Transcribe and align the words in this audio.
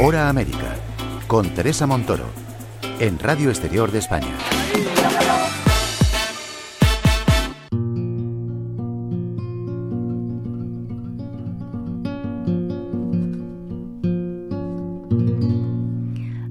Hora 0.00 0.28
América, 0.28 0.74
con 1.28 1.50
Teresa 1.50 1.86
Montoro, 1.86 2.24
en 2.98 3.16
Radio 3.18 3.48
Exterior 3.48 3.92
de 3.92 4.00
España. 4.00 4.34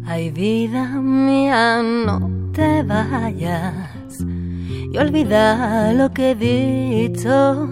Ay, 0.06 0.32
vida 0.32 0.88
mía, 1.02 1.84
no 1.84 2.32
te 2.54 2.82
vayas 2.84 4.20
y 4.20 4.98
olvida 4.98 5.92
lo 5.92 6.10
que 6.12 6.32
he 6.32 6.36
dicho. 6.36 7.68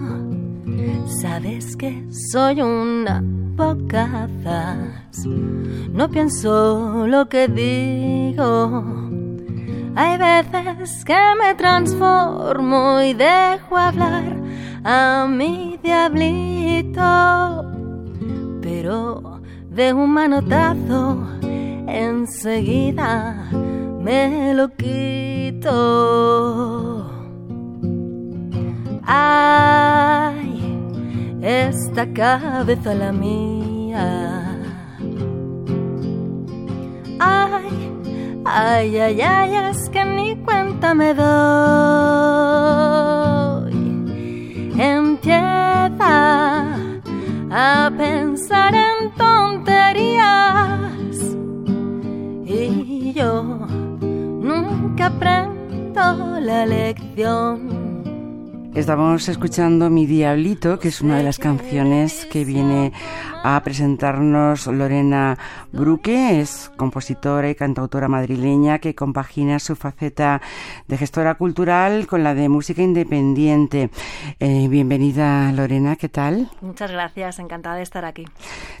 Sabes 1.22 1.76
que 1.76 2.04
soy 2.30 2.60
una 2.60 3.22
bocazas, 3.54 5.26
no 5.26 6.08
pienso 6.10 7.06
lo 7.06 7.28
que 7.28 7.48
digo. 7.48 8.84
Hay 9.94 10.16
veces 10.16 11.04
que 11.04 11.18
me 11.40 11.54
transformo 11.54 13.02
y 13.02 13.12
dejo 13.12 13.76
hablar 13.76 14.24
a 14.84 15.26
mi 15.28 15.78
diablito, 15.82 17.02
pero 18.62 19.40
de 19.68 19.92
un 19.92 20.10
manotazo 20.10 21.26
enseguida 21.86 23.50
me 24.00 24.54
lo 24.54 24.68
quito. 24.76 25.70
Ay, 29.04 30.21
esta 31.42 32.06
cabeza 32.12 32.94
la 32.94 33.12
mía. 33.12 34.56
Ay, 37.18 37.92
ay, 38.44 38.96
ay, 38.98 39.20
ay, 39.20 39.54
es 39.70 39.88
que 39.88 40.04
ni 40.04 40.36
cuenta 40.36 40.94
me 40.94 41.12
doy. 41.14 41.32
Empieza 44.78 46.76
a 47.50 47.90
pensar 47.96 48.74
en 48.74 49.10
tonterías 49.16 50.80
y 52.44 53.12
yo 53.12 53.42
nunca 53.42 55.06
aprendo 55.06 56.40
la 56.40 56.66
lección. 56.66 57.91
Estamos 58.74 59.28
escuchando 59.28 59.90
Mi 59.90 60.06
Diablito, 60.06 60.78
que 60.78 60.88
es 60.88 61.02
una 61.02 61.18
de 61.18 61.22
las 61.22 61.38
canciones 61.38 62.26
que 62.30 62.46
viene 62.46 62.92
a 63.44 63.60
presentarnos 63.64 64.66
Lorena 64.68 65.36
Bruque, 65.72 66.40
es 66.40 66.70
compositora 66.76 67.50
y 67.50 67.54
cantautora 67.54 68.06
madrileña 68.06 68.78
que 68.78 68.94
compagina 68.94 69.58
su 69.58 69.74
faceta 69.74 70.40
de 70.86 70.96
gestora 70.96 71.34
cultural 71.34 72.06
con 72.06 72.22
la 72.22 72.34
de 72.34 72.48
música 72.48 72.82
independiente. 72.82 73.90
Eh, 74.38 74.68
bienvenida 74.68 75.50
Lorena, 75.52 75.96
¿qué 75.96 76.08
tal? 76.08 76.50
Muchas 76.60 76.92
gracias, 76.92 77.38
encantada 77.38 77.76
de 77.76 77.82
estar 77.82 78.04
aquí. 78.04 78.26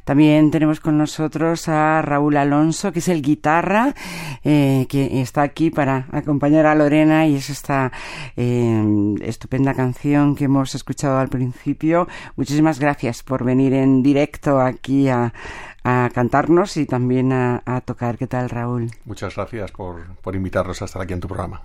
También 0.04 0.50
tenemos 0.50 0.80
con 0.80 0.96
nosotros 0.96 1.68
a 1.68 2.02
Raúl 2.02 2.36
Alonso, 2.36 2.92
que 2.92 3.00
es 3.00 3.08
el 3.08 3.22
guitarra, 3.22 3.94
eh, 4.44 4.86
que 4.88 5.20
está 5.20 5.42
aquí 5.42 5.70
para 5.70 6.06
acompañar 6.12 6.66
a 6.66 6.74
Lorena 6.74 7.26
y 7.26 7.36
es 7.36 7.50
esta 7.50 7.90
eh, 8.36 9.14
estupenda 9.22 9.74
canción 9.74 10.36
que 10.36 10.44
hemos 10.44 10.74
escuchado 10.74 11.18
al 11.18 11.28
principio. 11.28 12.06
Muchísimas 12.36 12.78
gracias 12.78 13.22
por 13.22 13.44
venir 13.44 13.72
en 13.72 14.02
directo 14.02 14.51
aquí 14.60 15.08
a, 15.08 15.32
a 15.84 16.10
cantarnos 16.14 16.76
y 16.76 16.86
también 16.86 17.32
a, 17.32 17.62
a, 17.64 17.80
tocar. 17.80 18.18
¿Qué 18.18 18.26
tal, 18.26 18.50
Raúl? 18.50 18.90
Muchas 19.04 19.34
gracias 19.34 19.70
por, 19.72 20.14
por 20.16 20.36
invitarnos 20.36 20.82
a 20.82 20.84
estar 20.84 21.02
aquí 21.02 21.12
en 21.12 21.20
tu 21.20 21.28
programa. 21.28 21.62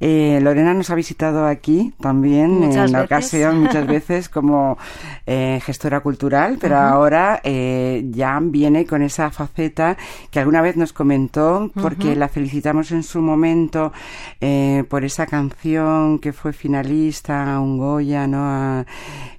Eh, 0.00 0.38
Lorena 0.40 0.74
nos 0.74 0.90
ha 0.90 0.94
visitado 0.94 1.44
aquí 1.44 1.92
también 2.00 2.52
muchas 2.52 2.86
en 2.86 2.92
la 2.92 3.02
ocasión, 3.02 3.60
muchas 3.60 3.86
veces 3.96 4.28
como 4.28 4.78
eh, 5.26 5.60
gestora 5.64 6.00
cultural, 6.00 6.56
pero 6.60 6.76
uh 6.76 6.78
-huh. 6.78 6.92
ahora 6.92 7.40
eh, 7.42 8.04
ya 8.10 8.38
viene 8.40 8.86
con 8.86 9.02
esa 9.02 9.30
faceta 9.30 9.96
que 10.30 10.38
alguna 10.38 10.62
vez 10.62 10.76
nos 10.76 10.92
comentó, 10.92 11.70
porque 11.74 12.08
uh 12.08 12.12
-huh. 12.12 12.16
la 12.16 12.28
felicitamos 12.28 12.92
en 12.92 13.02
su 13.02 13.20
momento 13.20 13.92
eh, 14.40 14.84
por 14.88 15.04
esa 15.04 15.26
canción 15.26 16.20
que 16.20 16.32
fue 16.32 16.52
finalista 16.52 17.54
a 17.54 17.60
un 17.60 17.78
Goya, 17.78 18.26
¿no? 18.26 18.44
A, 18.44 18.86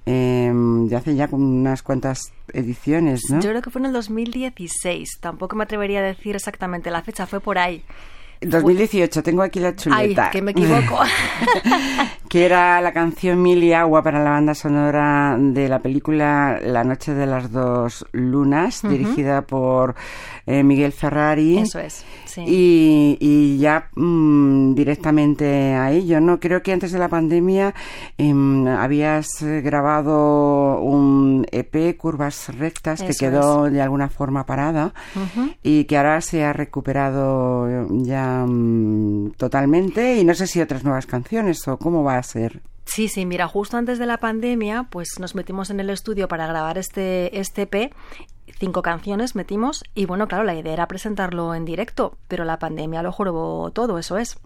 de 0.06 0.96
hace 0.96 1.14
ya 1.14 1.28
unas 1.30 1.82
cuantas 1.82 2.32
ediciones, 2.52 3.20
¿no? 3.30 3.40
Yo 3.40 3.50
creo 3.50 3.62
que 3.62 3.70
fue 3.70 3.80
en 3.80 3.86
el 3.86 3.92
2016. 3.92 5.18
Tampoco 5.20 5.54
me 5.54 5.62
atrevería 5.62 6.00
a 6.00 6.02
decir 6.02 6.34
exactamente 6.34 6.90
la 6.90 7.02
fecha, 7.02 7.26
fue 7.28 7.38
por 7.38 7.58
ahí. 7.58 7.84
2018, 8.40 9.22
tengo 9.22 9.42
aquí 9.42 9.60
la 9.60 9.74
chuleta. 9.76 10.24
Ay, 10.26 10.30
que 10.32 10.42
me 10.42 10.52
equivoco. 10.52 10.98
que 12.28 12.46
era 12.46 12.80
la 12.80 12.92
canción 12.92 13.42
Mil 13.42 13.62
y 13.62 13.72
Agua 13.72 14.02
para 14.02 14.22
la 14.22 14.30
banda 14.30 14.54
sonora 14.54 15.36
de 15.38 15.68
la 15.68 15.80
película 15.80 16.58
La 16.64 16.84
Noche 16.84 17.12
de 17.12 17.26
las 17.26 17.50
Dos 17.50 18.06
Lunas, 18.12 18.82
uh 18.84 18.86
-huh. 18.86 18.90
dirigida 18.90 19.42
por 19.42 19.94
eh, 20.46 20.62
Miguel 20.62 20.92
Ferrari. 20.92 21.58
Eso 21.58 21.80
es, 21.80 22.04
sí. 22.24 22.42
Y, 22.46 23.18
y 23.20 23.58
ya 23.58 23.88
mmm, 23.96 24.74
directamente 24.74 25.74
a 25.74 25.90
ello, 25.90 26.20
¿no? 26.20 26.38
Creo 26.38 26.62
que 26.62 26.72
antes 26.72 26.92
de 26.92 26.98
la 26.98 27.08
pandemia 27.08 27.74
eh, 28.16 28.32
habías 28.78 29.28
grabado 29.62 30.80
un 30.80 31.46
EP, 31.50 31.96
Curvas 31.96 32.48
Rectas, 32.56 33.02
que 33.02 33.12
quedó 33.14 33.66
es. 33.66 33.72
de 33.72 33.82
alguna 33.82 34.08
forma 34.08 34.46
parada 34.46 34.92
Uh 35.16 35.20
-huh. 35.20 35.56
y 35.62 35.84
que 35.84 35.96
ahora 35.96 36.20
se 36.20 36.44
ha 36.44 36.52
recuperado 36.52 37.66
ya 38.02 38.29
totalmente 39.36 40.16
y 40.16 40.24
no 40.24 40.34
sé 40.34 40.46
si 40.46 40.60
otras 40.60 40.84
nuevas 40.84 41.06
canciones 41.06 41.66
o 41.68 41.78
cómo 41.78 42.02
va 42.02 42.18
a 42.18 42.22
ser. 42.22 42.62
Sí, 42.84 43.08
sí, 43.08 43.24
mira, 43.24 43.46
justo 43.46 43.76
antes 43.76 43.98
de 43.98 44.06
la 44.06 44.18
pandemia, 44.18 44.88
pues 44.90 45.18
nos 45.20 45.34
metimos 45.34 45.70
en 45.70 45.78
el 45.78 45.90
estudio 45.90 46.26
para 46.26 46.46
grabar 46.46 46.76
este, 46.76 47.38
este 47.38 47.62
EP 47.62 47.92
cinco 48.58 48.82
canciones 48.82 49.34
metimos 49.34 49.84
y 49.94 50.06
bueno, 50.06 50.28
claro, 50.28 50.44
la 50.44 50.54
idea 50.54 50.72
era 50.72 50.88
presentarlo 50.88 51.54
en 51.54 51.64
directo, 51.64 52.16
pero 52.28 52.44
la 52.44 52.58
pandemia 52.58 53.02
lo 53.02 53.12
jorobó 53.12 53.70
todo, 53.70 53.98
eso 53.98 54.18
es. 54.18 54.38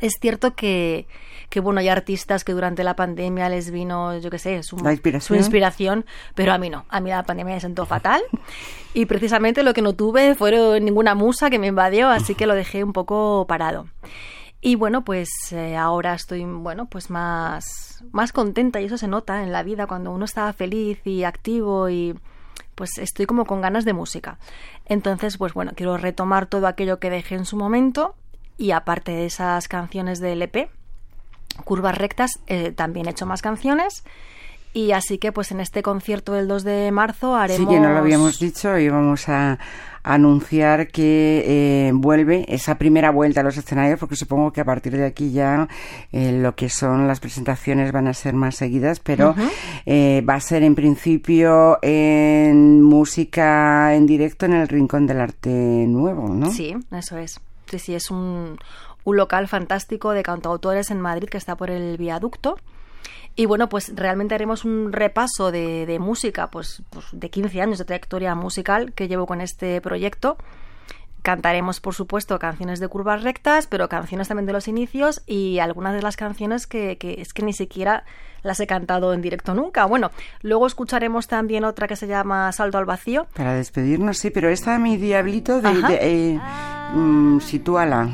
Es 0.00 0.14
cierto 0.20 0.54
que, 0.54 1.06
que, 1.48 1.60
bueno, 1.60 1.80
hay 1.80 1.88
artistas 1.88 2.44
que 2.44 2.52
durante 2.52 2.84
la 2.84 2.96
pandemia 2.96 3.48
les 3.48 3.70
vino, 3.70 4.16
yo 4.18 4.30
qué 4.30 4.38
sé, 4.38 4.62
su 4.62 4.76
inspiración. 4.76 5.20
su 5.20 5.34
inspiración, 5.34 6.06
pero 6.34 6.52
a 6.52 6.58
mí 6.58 6.70
no. 6.70 6.84
A 6.88 7.00
mí 7.00 7.10
la 7.10 7.22
pandemia 7.24 7.54
me 7.54 7.60
sentó 7.60 7.86
fatal 7.86 8.22
y 8.94 9.06
precisamente 9.06 9.62
lo 9.62 9.74
que 9.74 9.82
no 9.82 9.94
tuve 9.94 10.34
fueron 10.34 10.84
ninguna 10.84 11.14
musa 11.14 11.50
que 11.50 11.58
me 11.58 11.66
invadió, 11.66 12.08
así 12.08 12.34
que 12.34 12.46
lo 12.46 12.54
dejé 12.54 12.84
un 12.84 12.92
poco 12.92 13.46
parado. 13.48 13.88
Y 14.62 14.74
bueno, 14.74 15.04
pues 15.04 15.30
eh, 15.52 15.76
ahora 15.76 16.14
estoy, 16.14 16.44
bueno, 16.44 16.86
pues 16.86 17.08
más, 17.08 18.04
más 18.12 18.32
contenta 18.32 18.80
y 18.80 18.84
eso 18.84 18.98
se 18.98 19.08
nota 19.08 19.42
en 19.42 19.52
la 19.52 19.62
vida 19.62 19.86
cuando 19.86 20.12
uno 20.12 20.26
está 20.26 20.52
feliz 20.52 21.00
y 21.06 21.24
activo 21.24 21.88
y 21.88 22.14
pues 22.74 22.98
estoy 22.98 23.24
como 23.24 23.46
con 23.46 23.62
ganas 23.62 23.86
de 23.86 23.94
música. 23.94 24.38
Entonces, 24.84 25.38
pues 25.38 25.54
bueno, 25.54 25.72
quiero 25.74 25.96
retomar 25.96 26.46
todo 26.46 26.66
aquello 26.66 26.98
que 26.98 27.08
dejé 27.08 27.36
en 27.36 27.46
su 27.46 27.56
momento 27.56 28.14
y 28.60 28.72
aparte 28.72 29.12
de 29.12 29.24
esas 29.24 29.68
canciones 29.68 30.20
del 30.20 30.42
EP, 30.42 30.68
Curvas 31.64 31.96
Rectas, 31.96 32.38
eh, 32.46 32.72
también 32.72 33.06
he 33.06 33.10
hecho 33.10 33.24
más 33.24 33.40
canciones. 33.40 34.04
Y 34.72 34.92
así 34.92 35.18
que 35.18 35.32
pues 35.32 35.50
en 35.50 35.60
este 35.60 35.82
concierto 35.82 36.34
del 36.34 36.46
2 36.46 36.62
de 36.62 36.92
marzo 36.92 37.34
haremos... 37.34 37.68
Sí, 37.68 37.74
que 37.74 37.80
no 37.80 37.90
lo 37.90 37.98
habíamos 37.98 38.38
dicho 38.38 38.78
y 38.78 38.88
vamos 38.88 39.28
a 39.28 39.58
anunciar 40.02 40.88
que 40.88 41.88
eh, 41.88 41.92
vuelve 41.94 42.44
esa 42.48 42.76
primera 42.76 43.10
vuelta 43.10 43.40
a 43.40 43.44
los 43.44 43.56
escenarios 43.56 43.98
porque 43.98 44.14
supongo 44.16 44.52
que 44.52 44.60
a 44.60 44.64
partir 44.64 44.96
de 44.96 45.06
aquí 45.06 45.32
ya 45.32 45.68
eh, 46.12 46.32
lo 46.32 46.54
que 46.54 46.68
son 46.68 47.08
las 47.08 47.20
presentaciones 47.20 47.92
van 47.92 48.06
a 48.08 48.14
ser 48.14 48.32
más 48.32 48.56
seguidas 48.56 48.98
pero 49.00 49.30
uh 49.30 49.34
-huh. 49.34 49.50
eh, 49.84 50.24
va 50.26 50.34
a 50.34 50.40
ser 50.40 50.62
en 50.62 50.74
principio 50.74 51.78
en 51.82 52.80
música 52.80 53.94
en 53.94 54.06
directo 54.06 54.46
en 54.46 54.54
el 54.54 54.68
Rincón 54.68 55.06
del 55.06 55.20
Arte 55.20 55.50
Nuevo, 55.50 56.28
¿no? 56.28 56.50
Sí, 56.50 56.74
eso 56.92 57.18
es. 57.18 57.40
Sí, 57.78 57.94
es 57.94 58.10
un, 58.10 58.58
un 59.04 59.16
local 59.16 59.48
fantástico 59.48 60.12
de 60.12 60.22
cantautores 60.22 60.90
en 60.90 61.00
Madrid 61.00 61.28
que 61.28 61.38
está 61.38 61.56
por 61.56 61.70
el 61.70 61.96
viaducto. 61.96 62.56
Y 63.36 63.46
bueno, 63.46 63.68
pues 63.68 63.92
realmente 63.94 64.34
haremos 64.34 64.64
un 64.64 64.92
repaso 64.92 65.52
de, 65.52 65.86
de 65.86 65.98
música, 65.98 66.50
pues, 66.50 66.82
pues, 66.90 67.06
de 67.12 67.30
15 67.30 67.62
años 67.62 67.78
de 67.78 67.84
trayectoria 67.84 68.34
musical 68.34 68.92
que 68.92 69.08
llevo 69.08 69.26
con 69.26 69.40
este 69.40 69.80
proyecto. 69.80 70.36
Cantaremos, 71.22 71.80
por 71.80 71.94
supuesto, 71.94 72.38
canciones 72.38 72.80
de 72.80 72.88
curvas 72.88 73.22
rectas, 73.22 73.66
pero 73.66 73.88
canciones 73.88 74.28
también 74.28 74.46
de 74.46 74.52
los 74.52 74.68
inicios 74.68 75.22
y 75.26 75.58
algunas 75.58 75.94
de 75.94 76.02
las 76.02 76.16
canciones 76.16 76.66
que, 76.66 76.96
que 76.98 77.20
es 77.20 77.32
que 77.32 77.42
ni 77.42 77.52
siquiera 77.52 78.04
las 78.42 78.58
he 78.60 78.66
cantado 78.66 79.12
en 79.12 79.22
directo 79.22 79.54
nunca. 79.54 79.84
Bueno, 79.84 80.10
luego 80.42 80.66
escucharemos 80.66 81.26
también 81.26 81.64
otra 81.64 81.88
que 81.88 81.96
se 81.96 82.06
llama 82.06 82.50
Salto 82.52 82.78
al 82.78 82.84
Vacío. 82.84 83.26
Para 83.34 83.54
despedirnos, 83.54 84.18
sí, 84.18 84.30
pero 84.30 84.48
esta, 84.48 84.78
mi 84.78 84.96
diablito, 84.96 85.60
de, 85.60 85.82
de 85.82 85.98
eh, 86.00 86.40
mmm, 86.94 87.40
sitúala. 87.40 88.08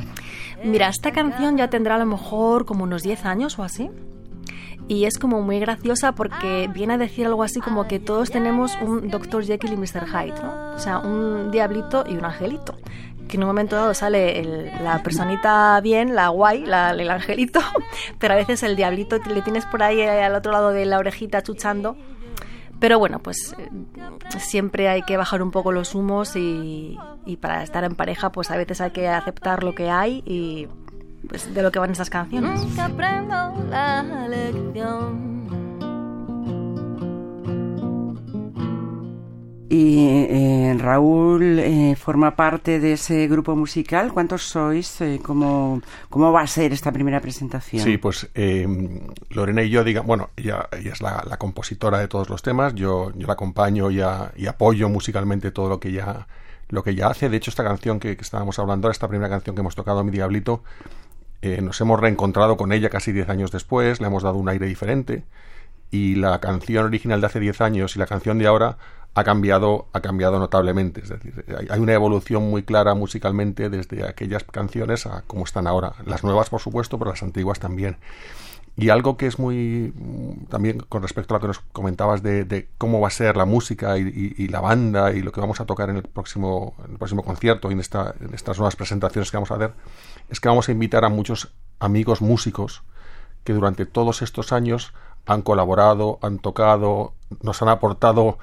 Mira, 0.65 0.89
esta 0.89 1.13
canción 1.13 1.57
ya 1.57 1.69
tendrá 1.69 1.95
a 1.97 1.99
lo 1.99 2.07
mejor 2.07 2.65
como 2.65 2.85
unos 2.85 3.03
10 3.03 3.25
años 3.27 3.59
o 3.59 3.63
así. 3.63 3.91
Y 4.89 5.05
es 5.05 5.19
como 5.19 5.43
muy 5.43 5.59
graciosa 5.59 6.13
porque 6.13 6.71
viene 6.73 6.95
a 6.95 6.99
decir 6.99 7.27
algo 7.27 7.43
así 7.43 7.61
como 7.61 7.89
que 7.89 7.99
todos 7.99 8.31
tenemos 8.31 8.77
un 8.81 9.09
Dr. 9.11 9.45
Jekyll 9.45 9.73
y 9.73 9.77
Mr. 9.77 10.07
Hyde, 10.07 10.41
¿no? 10.43 10.75
O 10.75 10.79
sea, 10.79 10.99
un 10.99 11.51
diablito 11.51 12.05
y 12.09 12.17
un 12.17 12.25
angelito. 12.25 12.77
Que 13.29 13.37
en 13.37 13.43
un 13.43 13.49
momento 13.49 13.75
dado 13.75 13.93
sale 13.95 14.71
la 14.81 15.03
personita 15.03 15.81
bien, 15.81 16.15
la 16.15 16.29
guay, 16.29 16.65
la, 16.65 16.91
el 16.91 17.11
angelito, 17.11 17.61
pero 18.21 18.35
a 18.35 18.37
veces 18.37 18.63
el 18.63 18.77
diablito 18.77 19.19
le 19.19 19.43
tienes 19.43 19.67
por 19.67 19.83
ahí 19.83 20.01
al 20.01 20.35
otro 20.37 20.53
lado 20.53 20.71
de 20.71 20.87
la 20.87 20.99
orejita 20.99 21.43
chuchando. 21.43 21.97
Pero 22.79 22.99
bueno, 22.99 23.19
pues 23.21 23.57
eh, 23.59 23.69
siempre 24.39 24.89
hay 24.89 25.03
que 25.03 25.17
bajar 25.17 25.43
un 25.43 25.51
poco 25.51 25.73
los 25.73 25.95
humos 25.95 26.37
y, 26.37 26.97
y 27.25 27.39
para 27.39 27.63
estar 27.65 27.83
en 27.83 27.97
pareja, 27.97 28.31
pues 28.31 28.51
a 28.51 28.57
veces 28.57 28.81
hay 28.81 28.91
que 28.91 29.09
aceptar 29.09 29.65
lo 29.65 29.75
que 29.75 29.91
hay 29.91 30.23
y 30.27 30.69
pues, 31.29 31.53
de 31.53 31.63
lo 31.63 31.71
que 31.71 31.79
van 31.79 31.91
esas 31.91 32.11
canciones. 32.11 32.63
Nunca 32.63 32.87
aprendo 32.87 33.55
la 33.71 34.29
lección. 34.29 35.37
Y 39.69 40.27
eh, 40.31 40.77
Raúl 40.79 41.59
eh, 41.59 41.97
forma 41.97 42.37
parte 42.37 42.79
de 42.79 42.93
ese 42.93 43.27
grupo 43.27 43.57
musical. 43.57 44.13
¿Cuántos 44.13 44.45
sois? 44.45 45.01
Eh, 45.01 45.21
¿cómo, 45.23 45.83
¿Cómo 46.09 46.31
va 46.33 46.43
a 46.43 46.47
ser 46.47 46.73
esta 46.73 46.93
primera 46.93 47.21
presentación? 47.21 47.83
Sí, 47.83 47.99
pues 47.99 48.31
Lorena 49.31 49.63
y 49.63 49.71
yo, 49.71 49.83
diga, 49.83 50.03
bueno, 50.03 50.31
ella, 50.37 50.69
ella 50.71 50.93
es 50.93 51.01
la, 51.01 51.37
compositora 51.39 51.99
de 51.99 52.07
todos 52.07 52.31
los 52.31 52.43
temas. 52.43 52.75
Yo, 52.75 53.13
yo 53.17 53.27
la 53.27 53.33
acompaño 53.33 53.91
y, 53.91 53.97
y 54.37 54.47
apoyo 54.47 54.89
musicalmente 54.89 55.51
todo 55.51 55.69
lo 55.69 55.81
que 55.81 55.89
ella 55.89 56.27
lo 56.69 56.83
que 56.83 56.91
ella 56.91 57.09
hace. 57.09 57.29
De 57.29 57.37
hecho, 57.37 57.51
esta 57.51 57.63
canción 57.65 58.01
que, 58.01 58.17
que 58.17 58.23
estábamos 58.23 58.59
hablando, 58.59 58.91
esta 58.91 59.09
primera 59.09 59.29
canción 59.29 59.55
que 59.55 59.61
hemos 59.61 59.77
tocado, 59.77 60.03
Mi 60.03 60.11
Diablito, 60.11 60.63
eh, 61.43 61.61
nos 61.63 61.81
hemos 61.81 62.01
reencontrado 62.01 62.57
con 62.57 62.73
ella 62.73 62.91
casi 62.91 63.13
10 63.13 63.29
años 63.29 63.51
después, 63.51 64.01
le 64.01 64.07
hemos 64.07 64.23
dado 64.23 64.37
un 64.37 64.49
aire 64.49 64.67
diferente 64.67 65.25
y 65.91 66.17
la 66.17 66.41
canción 66.41 66.87
original 66.87 67.21
de 67.21 67.27
hace 67.27 67.41
10 67.41 67.61
años 67.61 67.97
y 67.97 67.99
la 67.99 68.07
canción 68.07 68.39
de 68.39 68.47
ahora 68.47 68.79
ha 69.15 69.25
cambiado, 69.25 69.87
ha 69.93 70.01
cambiado 70.01 70.39
notablemente. 70.39 71.01
Es 71.01 71.09
decir, 71.09 71.45
hay 71.71 71.81
una 71.81 71.95
evolución 71.95 72.51
muy 72.51 72.63
clara 72.63 72.95
musicalmente 72.95 73.71
desde 73.71 74.07
aquellas 74.07 74.45
canciones 74.45 75.07
a 75.07 75.23
cómo 75.27 75.45
están 75.45 75.67
ahora. 75.67 75.95
Las 76.05 76.23
nuevas, 76.23 76.51
por 76.51 76.61
supuesto, 76.61 76.99
pero 76.99 77.13
las 77.13 77.23
antiguas 77.23 77.59
también. 77.59 77.97
Y 78.79 78.91
algo 78.91 79.17
que 79.17 79.27
es 79.27 79.39
muy 79.39 79.95
también 80.51 80.81
con 80.81 81.01
respecto 81.01 81.35
a 81.35 81.37
lo 81.37 81.41
que 81.41 81.47
nos 81.47 81.61
comentabas 81.73 82.23
de, 82.23 82.69
cómo 82.77 83.01
va 83.01 83.09
a 83.09 83.11
ser 83.11 83.37
la 83.37 83.47
música 83.47 83.97
y, 83.97 84.49
la 84.49 84.61
banda 84.61 85.13
y 85.13 85.23
lo 85.23 85.33
que 85.33 85.41
vamos 85.41 85.61
a 85.61 85.65
tocar 85.65 85.89
en 85.89 85.97
el 85.97 86.03
próximo, 86.03 86.75
en 86.85 86.93
el 86.93 86.99
próximo 86.99 87.23
concierto 87.23 87.71
y 87.71 87.73
en, 87.73 87.81
esta, 87.81 88.15
en 88.21 88.35
estas 88.35 88.59
nuevas 88.59 88.77
presentaciones 88.77 89.31
que 89.31 89.37
vamos 89.39 89.51
a 89.51 89.55
hacer, 89.55 89.73
es 90.29 90.41
que 90.41 90.49
vamos 90.49 90.69
a 90.69 90.73
invitar 90.73 91.07
a 91.07 91.09
muchos 91.09 91.55
amigos 91.79 92.21
músicos 92.21 92.83
que 93.45 93.55
durante 93.55 93.87
todos 93.87 94.21
estos 94.21 94.53
años 94.53 94.93
han 95.25 95.41
colaborado, 95.41 96.19
han 96.21 96.39
tocado, 96.39 97.15
nos 97.43 97.63
han 97.63 97.69
aportado 97.69 98.39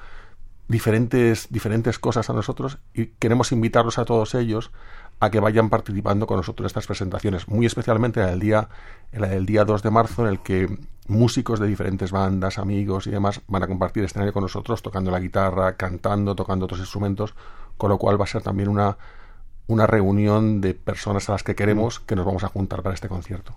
diferentes, 0.66 1.46
diferentes 1.50 1.98
cosas 1.98 2.28
a 2.30 2.32
nosotros 2.32 2.78
y 2.92 3.06
queremos 3.06 3.52
invitarlos 3.52 3.98
a 3.98 4.04
todos 4.04 4.34
ellos 4.34 4.72
a 5.20 5.30
que 5.30 5.40
vayan 5.40 5.70
participando 5.70 6.26
con 6.26 6.36
nosotros 6.36 6.64
en 6.64 6.66
estas 6.66 6.86
presentaciones, 6.86 7.48
muy 7.48 7.66
especialmente 7.66 8.20
en 8.20 8.28
el 8.28 8.40
día, 8.40 8.68
el 9.12 9.46
día 9.46 9.64
2 9.64 9.82
de 9.82 9.90
marzo, 9.90 10.22
en 10.22 10.28
el 10.28 10.40
que 10.40 10.68
músicos 11.06 11.60
de 11.60 11.66
diferentes 11.66 12.10
bandas, 12.12 12.58
amigos 12.58 13.06
y 13.06 13.10
demás 13.10 13.40
van 13.46 13.62
a 13.62 13.66
compartir 13.66 14.04
escenario 14.04 14.32
con 14.32 14.42
nosotros, 14.42 14.82
tocando 14.82 15.10
la 15.10 15.20
guitarra, 15.20 15.76
cantando, 15.76 16.34
tocando 16.34 16.64
otros 16.64 16.80
instrumentos, 16.80 17.34
con 17.76 17.90
lo 17.90 17.98
cual 17.98 18.20
va 18.20 18.24
a 18.24 18.28
ser 18.28 18.42
también 18.42 18.68
una, 18.68 18.96
una 19.66 19.86
reunión 19.86 20.60
de 20.60 20.74
personas 20.74 21.28
a 21.28 21.32
las 21.32 21.42
que 21.42 21.54
queremos 21.54 22.00
que 22.00 22.14
nos 22.14 22.26
vamos 22.26 22.44
a 22.44 22.48
juntar 22.48 22.82
para 22.82 22.94
este 22.94 23.08
concierto. 23.08 23.54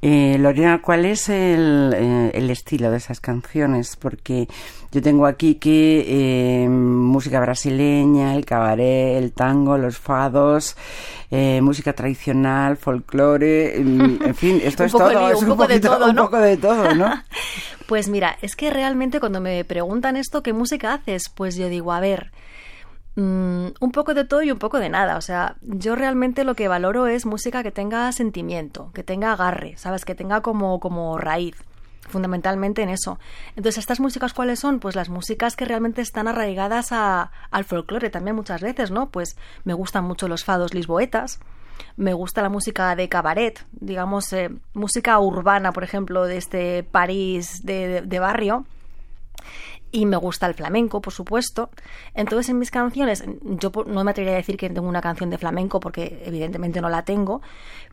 Eh, 0.00 0.36
Lorena, 0.38 0.80
¿cuál 0.82 1.04
es 1.04 1.28
el, 1.28 1.94
eh, 1.94 2.30
el, 2.34 2.50
estilo 2.50 2.90
de 2.90 2.96
esas 2.96 3.20
canciones? 3.20 3.96
Porque 3.96 4.48
yo 4.90 5.02
tengo 5.02 5.26
aquí 5.26 5.56
que 5.56 6.04
eh, 6.64 6.68
música 6.68 7.40
brasileña, 7.40 8.34
el 8.34 8.44
cabaret, 8.44 9.16
el 9.16 9.32
tango, 9.32 9.76
los 9.76 9.98
fados, 9.98 10.76
eh, 11.30 11.60
música 11.62 11.92
tradicional, 11.92 12.76
folclore, 12.76 13.76
en 13.76 14.34
fin, 14.34 14.60
esto 14.62 14.84
es 14.84 14.92
todo, 14.92 15.30
es 15.30 15.42
un, 15.42 15.48
poco 15.48 15.66
de 15.66 15.80
todo, 15.80 16.08
un 16.08 16.16
poco 16.16 16.38
de 16.38 16.56
todo, 16.56 16.94
¿no? 16.94 17.10
pues 17.86 18.08
mira, 18.08 18.36
es 18.40 18.56
que 18.56 18.70
realmente 18.70 19.20
cuando 19.20 19.40
me 19.40 19.64
preguntan 19.64 20.16
esto, 20.16 20.42
¿qué 20.42 20.52
música 20.52 20.94
haces? 20.94 21.28
Pues 21.28 21.56
yo 21.56 21.68
digo, 21.68 21.92
a 21.92 22.00
ver, 22.00 22.30
Mm, 23.16 23.68
un 23.78 23.92
poco 23.92 24.12
de 24.12 24.24
todo 24.24 24.42
y 24.42 24.50
un 24.50 24.58
poco 24.58 24.78
de 24.78 24.88
nada. 24.88 25.16
O 25.16 25.20
sea, 25.20 25.56
yo 25.62 25.94
realmente 25.94 26.44
lo 26.44 26.54
que 26.54 26.68
valoro 26.68 27.06
es 27.06 27.26
música 27.26 27.62
que 27.62 27.70
tenga 27.70 28.10
sentimiento, 28.12 28.90
que 28.92 29.04
tenga 29.04 29.32
agarre, 29.32 29.76
¿sabes? 29.76 30.04
Que 30.04 30.14
tenga 30.14 30.40
como, 30.40 30.80
como 30.80 31.18
raíz 31.18 31.54
fundamentalmente 32.08 32.82
en 32.82 32.90
eso. 32.90 33.18
Entonces, 33.56 33.78
¿estas 33.78 34.00
músicas 34.00 34.34
cuáles 34.34 34.58
son? 34.60 34.80
Pues 34.80 34.94
las 34.96 35.08
músicas 35.08 35.56
que 35.56 35.64
realmente 35.64 36.02
están 36.02 36.28
arraigadas 36.28 36.92
a, 36.92 37.30
al 37.50 37.64
folclore 37.64 38.10
también 38.10 38.36
muchas 38.36 38.60
veces, 38.60 38.90
¿no? 38.90 39.10
Pues 39.10 39.36
me 39.64 39.74
gustan 39.74 40.04
mucho 40.04 40.28
los 40.28 40.44
fados 40.44 40.74
lisboetas, 40.74 41.40
me 41.96 42.12
gusta 42.12 42.42
la 42.42 42.50
música 42.50 42.94
de 42.94 43.08
cabaret, 43.08 43.64
digamos, 43.72 44.32
eh, 44.32 44.50
música 44.74 45.18
urbana, 45.18 45.72
por 45.72 45.84
ejemplo, 45.84 46.24
de 46.24 46.36
este 46.36 46.82
París 46.82 47.64
de 47.64 48.18
barrio 48.20 48.66
y 49.94 50.06
me 50.06 50.16
gusta 50.16 50.48
el 50.48 50.54
flamenco, 50.54 51.00
por 51.00 51.12
supuesto. 51.12 51.70
Entonces, 52.14 52.48
en 52.48 52.58
mis 52.58 52.72
canciones, 52.72 53.24
yo 53.42 53.70
no 53.86 54.02
me 54.02 54.10
atrevería 54.10 54.34
a 54.34 54.38
decir 54.38 54.56
que 54.56 54.68
tengo 54.68 54.88
una 54.88 55.00
canción 55.00 55.30
de 55.30 55.38
flamenco 55.38 55.78
porque 55.78 56.20
evidentemente 56.26 56.80
no 56.80 56.88
la 56.88 57.04
tengo, 57.04 57.42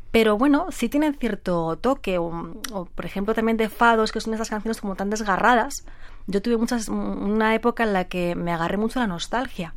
pero 0.10 0.36
bueno, 0.36 0.66
sí 0.72 0.90
tienen 0.90 1.14
cierto 1.14 1.78
toque, 1.78 2.18
o, 2.18 2.56
por 2.96 3.06
ejemplo 3.06 3.36
también 3.36 3.56
de 3.56 3.70
fados, 3.70 4.12
que 4.12 4.20
son 4.20 4.34
esas 4.34 4.50
canciones 4.50 4.82
como 4.82 4.96
tan 4.96 5.12
desgarradas. 5.12 5.86
Yo 6.26 6.42
tuve 6.42 6.58
muchas, 6.58 6.90
una 6.90 7.54
época 7.54 7.84
en 7.84 7.94
la 7.94 8.06
que 8.06 8.34
me 8.34 8.52
agarré 8.52 8.78
mucho 8.78 8.98
a 9.00 9.04
la 9.04 9.08
nostalgia. 9.08 9.76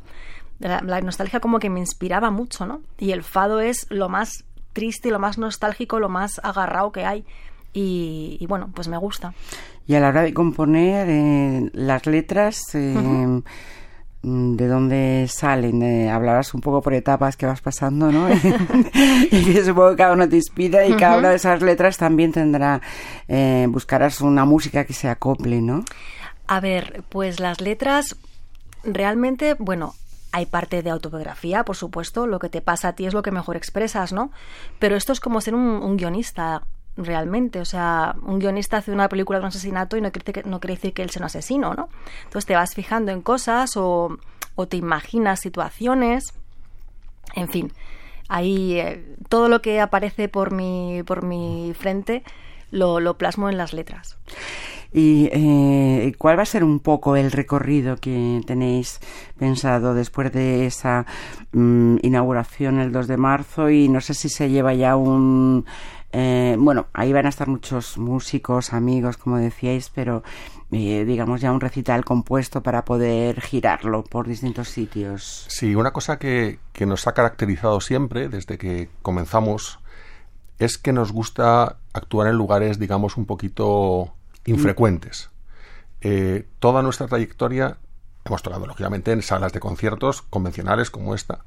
La, 0.57 0.81
la 0.81 1.01
nostalgia 1.01 1.39
como 1.39 1.59
que 1.59 1.69
me 1.69 1.79
inspiraba 1.79 2.31
mucho, 2.31 2.65
¿no? 2.65 2.81
Y 2.97 3.11
el 3.11 3.21
fado 3.21 3.59
es 3.59 3.85
lo 3.91 4.09
más 4.09 4.45
triste, 4.73 5.11
lo 5.11 5.19
más 5.19 5.37
nostálgico, 5.37 5.99
lo 5.99 6.09
más 6.09 6.41
agarrado 6.43 6.91
que 6.91 7.05
hay. 7.05 7.23
Y, 7.75 8.37
y, 8.39 8.45
bueno, 8.47 8.69
pues 8.73 8.87
me 8.87 8.97
gusta. 8.97 9.33
Y 9.85 9.95
a 9.95 9.99
la 9.99 10.07
hora 10.07 10.21
de 10.21 10.33
componer 10.33 11.07
eh, 11.09 11.69
las 11.73 12.05
letras, 12.05 12.73
eh, 12.73 12.95
mm, 14.21 14.55
¿de 14.55 14.67
dónde 14.67 15.27
salen? 15.29 15.83
Eh, 15.83 16.09
hablabas 16.09 16.53
un 16.53 16.61
poco 16.61 16.81
por 16.81 16.93
etapas 16.93 17.35
que 17.35 17.45
vas 17.45 17.59
pasando, 17.59 18.13
¿no? 18.13 18.29
y 19.31 19.43
que 19.53 19.65
supongo 19.65 19.89
que 19.89 19.97
cada 19.97 20.13
uno 20.13 20.29
te 20.29 20.37
inspira 20.37 20.87
y 20.87 20.93
cada 20.93 21.17
una 21.17 21.31
de 21.31 21.35
esas 21.35 21.61
letras 21.61 21.97
también 21.97 22.31
tendrá, 22.31 22.81
buscarás 23.67 24.21
una 24.21 24.45
música 24.45 24.85
que 24.85 24.93
se 24.93 25.09
acople, 25.09 25.61
¿no? 25.61 25.83
A 26.47 26.61
ver, 26.61 27.03
pues 27.09 27.41
las 27.41 27.59
letras 27.59 28.15
realmente, 28.85 29.55
bueno, 29.59 29.95
hay 30.31 30.45
parte 30.45 30.81
de 30.81 30.91
autobiografía, 30.91 31.65
por 31.65 31.75
supuesto, 31.75 32.25
lo 32.25 32.39
que 32.39 32.47
te 32.47 32.61
pasa 32.61 32.87
a 32.87 32.93
ti 32.93 33.05
es 33.05 33.13
lo 33.13 33.21
que 33.21 33.31
mejor 33.31 33.57
expresas, 33.57 34.13
¿no? 34.13 34.31
Pero 34.79 34.95
esto 34.95 35.11
es 35.11 35.19
como 35.19 35.41
ser 35.41 35.55
un 35.55 35.97
guionista 35.97 36.63
realmente. 36.97 37.59
O 37.59 37.65
sea, 37.65 38.15
un 38.23 38.39
guionista 38.39 38.77
hace 38.77 38.91
una 38.91 39.09
película 39.09 39.39
de 39.39 39.43
un 39.43 39.49
asesinato 39.49 39.97
y 39.97 40.01
no 40.01 40.11
quiere, 40.11 40.75
decir 40.75 40.93
que 40.93 41.01
él 41.01 41.09
sea 41.09 41.21
un 41.21 41.25
asesino, 41.25 41.73
¿no? 41.73 41.89
Entonces 42.23 42.45
te 42.45 42.55
vas 42.55 42.73
fijando 42.73 43.11
en 43.11 43.21
cosas 43.21 43.77
o, 43.77 44.17
o 44.55 44.67
te 44.67 44.77
imaginas 44.77 45.39
situaciones. 45.39 46.33
En 47.35 47.49
fin, 47.49 47.71
ahí 48.29 48.79
eh, 48.79 49.15
todo 49.29 49.49
lo 49.49 49.61
que 49.61 49.81
aparece 49.81 50.29
por 50.29 50.51
mi, 50.51 51.03
por 51.03 51.23
mi 51.23 51.73
frente 51.77 52.23
lo, 52.71 52.99
lo 52.99 53.17
plasmo 53.17 53.49
en 53.49 53.57
las 53.57 53.73
letras. 53.73 54.17
¿Y 54.97 55.27
eh, 55.33 56.13
cuál 56.17 56.39
va 56.39 56.43
a 56.43 56.45
ser 56.45 56.63
un 56.63 56.79
poco 56.79 57.17
el 57.17 57.33
recorrido 57.33 57.97
que 57.97 58.39
tenéis 58.47 59.01
pensado 59.37 59.93
después 59.93 60.31
de 60.31 60.67
esa 60.67 61.05
mm, 61.51 61.97
inauguración 62.01 62.79
el 62.79 62.93
2 62.93 63.07
de 63.07 63.17
marzo? 63.17 63.69
Y 63.69 63.89
no 63.89 63.99
sé 63.99 64.13
si 64.13 64.29
se 64.29 64.49
lleva 64.49 64.73
ya 64.73 64.95
un 64.95 65.65
eh, 66.55 66.57
bueno, 66.57 66.87
ahí 66.93 67.13
van 67.13 67.25
a 67.25 67.29
estar 67.29 67.47
muchos 67.47 67.97
músicos, 67.97 68.73
amigos, 68.73 69.17
como 69.17 69.37
decíais, 69.37 69.91
pero 69.93 70.23
eh, 70.71 71.05
digamos 71.05 71.41
ya 71.41 71.51
un 71.51 71.61
recital 71.61 72.03
compuesto 72.05 72.63
para 72.63 72.85
poder 72.85 73.41
girarlo 73.41 74.03
por 74.03 74.27
distintos 74.27 74.69
sitios. 74.69 75.45
Sí, 75.49 75.75
una 75.75 75.91
cosa 75.91 76.17
que, 76.17 76.59
que 76.73 76.85
nos 76.85 77.07
ha 77.07 77.13
caracterizado 77.13 77.81
siempre 77.81 78.29
desde 78.29 78.57
que 78.57 78.89
comenzamos 79.01 79.79
es 80.57 80.77
que 80.77 80.93
nos 80.93 81.11
gusta 81.11 81.77
actuar 81.93 82.27
en 82.27 82.35
lugares, 82.35 82.79
digamos, 82.79 83.17
un 83.17 83.25
poquito 83.25 84.13
infrecuentes. 84.45 85.29
Eh, 86.01 86.47
toda 86.59 86.81
nuestra 86.81 87.07
trayectoria 87.07 87.77
hemos 88.23 88.41
tocado, 88.41 88.65
lógicamente, 88.65 89.11
en 89.11 89.21
salas 89.21 89.53
de 89.53 89.59
conciertos 89.59 90.21
convencionales 90.21 90.89
como 90.89 91.13
esta, 91.13 91.43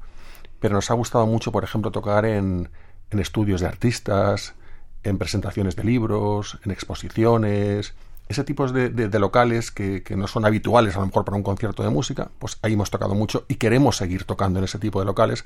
pero 0.59 0.75
nos 0.75 0.91
ha 0.91 0.93
gustado 0.93 1.25
mucho, 1.25 1.51
por 1.51 1.63
ejemplo, 1.63 1.91
tocar 1.91 2.25
en, 2.25 2.69
en 3.09 3.19
estudios 3.19 3.61
de 3.61 3.67
artistas, 3.67 4.53
en 5.03 5.17
presentaciones 5.17 5.75
de 5.75 5.83
libros, 5.83 6.59
en 6.63 6.71
exposiciones, 6.71 7.93
ese 8.27 8.43
tipo 8.43 8.67
de, 8.67 8.89
de, 8.89 9.19
locales 9.19 9.71
que, 9.71 10.03
que, 10.03 10.15
no 10.15 10.27
son 10.27 10.45
habituales 10.45 10.95
a 10.95 10.99
lo 10.99 11.07
mejor 11.07 11.25
para 11.25 11.35
un 11.35 11.43
concierto 11.43 11.81
de 11.81 11.89
música, 11.89 12.29
pues 12.37 12.59
ahí 12.61 12.73
hemos 12.73 12.91
tocado 12.91 13.15
mucho 13.15 13.45
y 13.47 13.55
queremos 13.55 13.97
seguir 13.97 14.23
tocando 14.23 14.59
en 14.59 14.65
ese 14.65 14.77
tipo 14.77 14.99
de 14.99 15.05
locales 15.05 15.45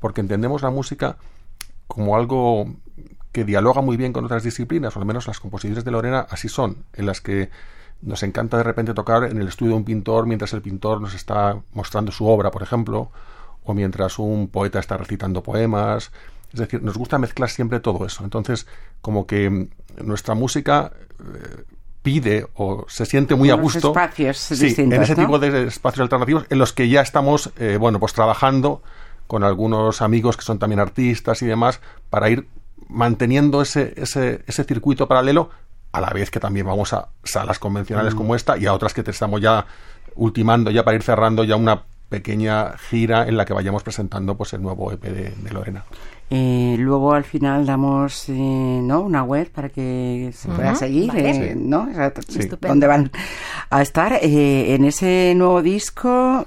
porque 0.00 0.20
entendemos 0.20 0.62
la 0.62 0.70
música 0.70 1.16
como 1.86 2.16
algo 2.16 2.66
que 3.30 3.44
dialoga 3.44 3.82
muy 3.82 3.96
bien 3.96 4.12
con 4.12 4.24
otras 4.24 4.42
disciplinas, 4.42 4.96
o 4.96 5.00
al 5.00 5.06
menos 5.06 5.26
las 5.26 5.40
composiciones 5.40 5.84
de 5.84 5.90
Lorena 5.90 6.26
así 6.28 6.48
son, 6.48 6.84
en 6.92 7.06
las 7.06 7.20
que 7.20 7.50
nos 8.02 8.22
encanta 8.22 8.56
de 8.56 8.62
repente 8.62 8.94
tocar 8.94 9.24
en 9.24 9.40
el 9.40 9.48
estudio 9.48 9.72
de 9.72 9.78
un 9.78 9.84
pintor 9.84 10.26
mientras 10.26 10.52
el 10.52 10.62
pintor 10.62 11.00
nos 11.00 11.14
está 11.14 11.60
mostrando 11.72 12.12
su 12.12 12.26
obra, 12.26 12.50
por 12.50 12.62
ejemplo, 12.62 13.10
o 13.64 13.74
mientras 13.74 14.18
un 14.18 14.48
poeta 14.48 14.78
está 14.78 14.96
recitando 14.96 15.42
poemas. 15.42 16.12
Es 16.54 16.60
decir, 16.60 16.82
nos 16.82 16.96
gusta 16.96 17.18
mezclar 17.18 17.50
siempre 17.50 17.80
todo 17.80 18.06
eso. 18.06 18.22
Entonces, 18.24 18.66
como 19.00 19.26
que 19.26 19.68
nuestra 20.02 20.34
música 20.34 20.92
eh, 21.18 21.64
pide 22.02 22.46
o 22.54 22.86
se 22.88 23.06
siente 23.06 23.34
muy 23.34 23.50
a 23.50 23.54
gusto 23.54 23.88
espacios 23.88 24.50
en 24.78 24.92
ese 24.92 25.16
tipo 25.16 25.38
de 25.38 25.64
espacios 25.64 26.02
alternativos 26.02 26.46
en 26.48 26.58
los 26.58 26.72
que 26.72 26.88
ya 26.88 27.00
estamos, 27.00 27.50
eh, 27.58 27.76
bueno, 27.78 27.98
pues 27.98 28.12
trabajando 28.12 28.82
con 29.26 29.42
algunos 29.42 30.00
amigos 30.00 30.36
que 30.36 30.44
son 30.44 30.58
también 30.58 30.80
artistas 30.80 31.42
y 31.42 31.46
demás 31.46 31.80
para 32.10 32.30
ir 32.30 32.46
manteniendo 32.88 33.62
ese, 33.62 33.94
ese, 33.96 34.44
ese 34.46 34.64
circuito 34.64 35.08
paralelo 35.08 35.50
a 35.92 36.00
la 36.00 36.10
vez 36.10 36.30
que 36.30 36.40
también 36.40 36.66
vamos 36.66 36.92
a 36.92 37.08
salas 37.24 37.58
convencionales 37.58 38.14
mm. 38.14 38.16
como 38.16 38.34
esta 38.36 38.58
y 38.58 38.66
a 38.66 38.74
otras 38.74 38.94
que 38.94 39.02
te 39.02 39.10
estamos 39.10 39.40
ya 39.40 39.66
ultimando 40.14 40.70
ya 40.70 40.84
para 40.84 40.96
ir 40.96 41.02
cerrando 41.02 41.42
ya 41.42 41.56
una 41.56 41.84
pequeña 42.08 42.76
gira 42.78 43.26
en 43.26 43.36
la 43.36 43.44
que 43.44 43.52
vayamos 43.52 43.82
presentando 43.82 44.36
pues 44.36 44.52
el 44.52 44.62
nuevo 44.62 44.92
EP 44.92 45.02
de, 45.02 45.50
Lorena. 45.50 45.84
Eh, 46.30 46.76
luego 46.78 47.12
al 47.12 47.24
final 47.24 47.66
damos 47.66 48.28
eh, 48.28 48.32
¿no? 48.32 49.00
una 49.00 49.22
web 49.22 49.50
para 49.50 49.68
que 49.68 50.30
se 50.34 50.48
pueda 50.48 50.74
seguir, 50.74 51.12
eh, 51.14 51.54
¿no? 51.56 51.88
¿Dónde 52.60 52.86
van 52.86 53.10
a 53.70 53.82
estar? 53.82 54.18
en 54.22 54.84
ese 54.84 55.34
nuevo 55.36 55.62
disco 55.62 56.42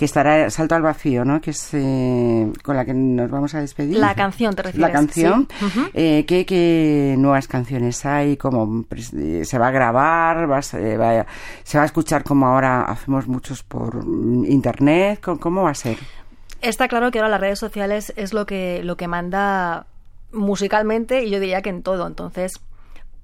que 0.00 0.06
estará 0.06 0.48
Salto 0.48 0.74
al 0.74 0.80
Vacío, 0.80 1.26
¿no? 1.26 1.42
Que 1.42 1.50
es 1.50 1.74
eh, 1.74 2.50
con 2.62 2.74
la 2.74 2.86
que 2.86 2.94
nos 2.94 3.30
vamos 3.30 3.54
a 3.54 3.60
despedir. 3.60 3.98
La 3.98 4.14
canción, 4.14 4.56
te 4.56 4.62
refieres. 4.62 4.80
La 4.80 4.90
canción. 4.90 5.46
Eh, 5.92 6.24
¿qué, 6.26 7.16
nuevas 7.18 7.46
canciones 7.46 8.06
hay? 8.06 8.38
¿Cómo 8.38 8.86
eh, 9.14 9.42
se 9.44 9.58
va 9.58 9.68
a 9.68 9.70
grabar? 9.70 10.50
Va, 10.50 10.62
se 10.62 10.96
va 10.96 11.26
a 11.82 11.84
escuchar 11.84 12.24
como 12.24 12.46
ahora 12.46 12.84
hacemos 12.84 13.28
muchos 13.28 13.62
por 13.62 14.02
internet? 14.46 15.20
¿Cómo, 15.20 15.64
va 15.64 15.72
a 15.72 15.74
ser? 15.74 15.98
Está 16.62 16.88
claro 16.88 17.10
que 17.10 17.18
ahora 17.18 17.30
las 17.30 17.40
redes 17.40 17.58
sociales 17.58 18.12
es 18.16 18.34
lo 18.34 18.46
que, 18.46 18.82
lo 18.84 18.96
que 18.96 19.08
manda 19.08 19.86
musicalmente 20.32 21.24
y 21.24 21.30
yo 21.30 21.40
diría 21.40 21.62
que 21.62 21.70
en 21.70 21.82
todo. 21.82 22.06
Entonces, 22.06 22.60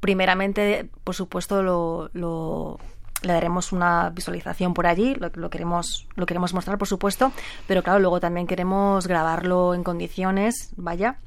primeramente, 0.00 0.88
por 1.05 1.14
supuesto, 1.14 1.62
lo, 1.62 2.11
lo 2.14 2.78
le 3.23 3.33
daremos 3.33 3.73
una 3.73 4.11
visualización 4.11 4.75
por 4.75 4.87
allí, 4.87 5.14
lo, 5.14 5.50
queremos, 5.50 6.07
lo 6.14 6.26
queremos 6.26 6.55
mostrar, 6.55 6.78
por 6.78 6.88
supuesto, 6.88 7.33
pero 7.66 7.83
claro, 7.83 7.99
luego 7.99 8.21
también 8.21 8.47
queremos 8.47 9.07
grabarlo 9.07 9.75
en 9.75 9.83
condiciones, 9.83 10.73
vaya, 10.76 11.19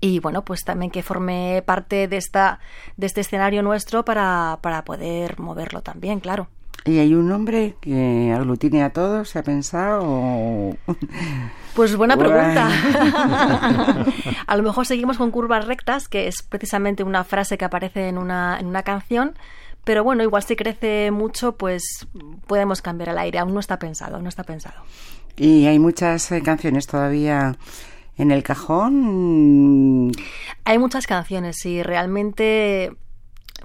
y 0.00 0.18
bueno, 0.20 0.44
pues 0.44 0.64
también 0.64 0.90
que 0.90 1.02
forme 1.02 1.62
parte 1.64 2.08
de 2.08 2.16
esta, 2.16 2.58
de 2.96 3.06
este 3.06 3.20
escenario 3.20 3.62
nuestro 3.62 4.04
para, 4.04 4.58
para 4.60 4.84
poder 4.84 5.38
moverlo 5.38 5.82
también, 5.82 6.20
claro. 6.20 6.48
¿Y 6.86 6.98
hay 6.98 7.14
un 7.14 7.28
nombre 7.28 7.76
que 7.80 8.32
aglutine 8.34 8.82
a 8.82 8.90
todos? 8.90 9.30
¿Se 9.30 9.38
ha 9.38 9.42
pensado? 9.42 10.76
Pues 11.74 11.96
buena 11.96 12.16
pregunta. 12.16 12.68
a 14.46 14.56
lo 14.56 14.62
mejor 14.62 14.86
seguimos 14.86 15.18
con 15.18 15.32
curvas 15.32 15.66
rectas, 15.66 16.06
que 16.06 16.28
es 16.28 16.40
precisamente 16.42 17.02
una 17.02 17.24
frase 17.24 17.58
que 17.58 17.64
aparece 17.64 18.06
en 18.06 18.16
una, 18.16 18.60
en 18.60 18.66
una 18.66 18.84
canción, 18.84 19.34
pero 19.82 20.04
bueno, 20.04 20.22
igual 20.22 20.44
si 20.44 20.54
crece 20.54 21.10
mucho, 21.10 21.56
pues 21.56 22.06
podemos 22.46 22.80
cambiar 22.80 23.10
el 23.10 23.18
aire. 23.18 23.40
Aún 23.40 23.54
no 23.54 23.60
está 23.60 23.80
pensado, 23.80 24.20
no 24.22 24.28
está 24.28 24.44
pensado. 24.44 24.82
Y 25.36 25.66
hay 25.66 25.80
muchas 25.80 26.30
eh, 26.30 26.42
canciones 26.42 26.86
todavía 26.86 27.56
en 28.16 28.30
el 28.30 28.42
cajón. 28.42 30.12
Hay 30.64 30.78
muchas 30.78 31.06
canciones 31.06 31.66
y 31.66 31.82
realmente 31.82 32.92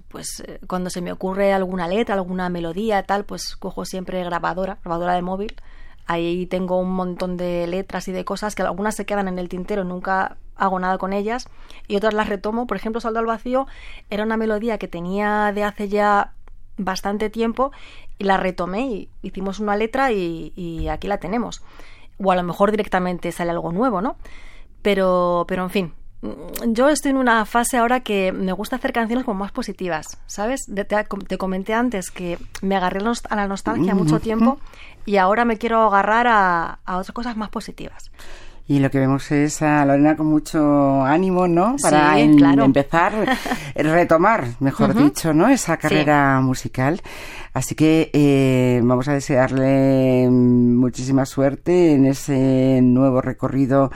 pues 0.09 0.41
eh, 0.41 0.59
cuando 0.67 0.89
se 0.89 1.01
me 1.01 1.11
ocurre 1.11 1.53
alguna 1.53 1.87
letra, 1.87 2.15
alguna 2.15 2.49
melodía, 2.49 3.03
tal, 3.03 3.25
pues 3.25 3.55
cojo 3.55 3.85
siempre 3.85 4.23
grabadora, 4.23 4.79
grabadora 4.83 5.13
de 5.13 5.21
móvil. 5.21 5.55
Ahí 6.05 6.47
tengo 6.47 6.79
un 6.79 6.91
montón 6.91 7.37
de 7.37 7.67
letras 7.67 8.07
y 8.07 8.11
de 8.11 8.25
cosas 8.25 8.55
que 8.55 8.63
algunas 8.63 8.95
se 8.95 9.05
quedan 9.05 9.27
en 9.27 9.37
el 9.37 9.47
tintero, 9.47 9.83
nunca 9.83 10.37
hago 10.55 10.79
nada 10.79 10.97
con 10.97 11.13
ellas 11.13 11.47
y 11.87 11.95
otras 11.95 12.13
las 12.13 12.29
retomo. 12.29 12.67
Por 12.67 12.77
ejemplo, 12.77 12.99
Saldo 12.99 13.19
al 13.19 13.25
Vacío 13.25 13.67
era 14.09 14.23
una 14.23 14.35
melodía 14.35 14.77
que 14.77 14.87
tenía 14.87 15.51
de 15.53 15.63
hace 15.63 15.87
ya 15.87 16.33
bastante 16.77 17.29
tiempo 17.29 17.71
y 18.17 18.23
la 18.23 18.37
retomé 18.37 18.87
y 18.87 19.09
hicimos 19.21 19.59
una 19.59 19.77
letra 19.77 20.11
y, 20.11 20.87
aquí 20.89 21.07
la 21.07 21.19
tenemos. 21.19 21.61
O 22.17 22.31
a 22.31 22.35
lo 22.35 22.43
mejor 22.43 22.71
directamente 22.71 23.31
sale 23.31 23.51
algo 23.51 23.71
nuevo, 23.71 24.01
¿no? 24.01 24.17
Pero, 24.81 25.45
pero 25.47 25.63
en 25.63 25.69
fin, 25.69 25.93
yo 26.67 26.89
estoy 26.89 27.11
en 27.11 27.17
una 27.17 27.45
fase 27.45 27.77
ahora 27.77 28.01
que 28.01 28.31
me 28.31 28.51
gusta 28.51 28.75
hacer 28.75 28.91
canciones 28.91 29.25
como 29.25 29.39
más 29.39 29.51
positivas, 29.51 30.17
¿sabes? 30.27 30.65
Te, 30.65 31.38
comenté 31.38 31.73
antes 31.73 32.11
que 32.11 32.38
me 32.61 32.75
agarré 32.75 32.99
a 33.29 33.35
la 33.35 33.47
nostalgia 33.47 33.95
mucho 33.95 34.19
tiempo 34.19 34.59
y 35.05 35.17
ahora 35.17 35.45
me 35.45 35.57
quiero 35.57 35.81
agarrar 35.83 36.27
a, 36.27 36.79
a 36.85 36.97
otras 36.97 37.13
cosas 37.13 37.38
más 37.38 37.49
positivas. 37.49 38.11
Y 38.69 38.77
lo 38.77 38.91
que 38.91 38.99
vemos 38.99 39.31
es 39.31 39.63
a 39.63 39.83
Lorena 39.83 40.15
con 40.15 40.27
mucho 40.27 41.03
ánimo, 41.03 41.47
¿no? 41.47 41.75
Para 41.81 42.19
empezar, 42.19 43.13
retomar, 43.75 44.45
mejor 44.59 44.93
dicho, 44.93 45.33
¿no? 45.33 45.49
Esa 45.49 45.77
carrera 45.77 46.39
musical. 46.41 47.01
Así 47.59 47.75
que 47.75 48.09
eh, 48.13 48.79
vamos 48.81 49.09
a 49.09 49.13
desearle 49.13 50.29
muchísima 50.29 51.25
suerte 51.25 51.91
en 51.91 52.05
ese 52.05 52.79
nuevo 52.81 53.19
recorrido 53.19 53.91